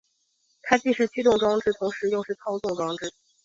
[0.63, 3.13] 它既是驱动装置同时又是操纵装置。